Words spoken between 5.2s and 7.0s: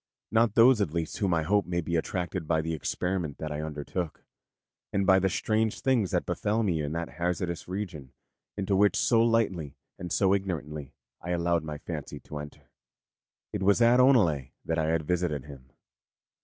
strange things that befell me in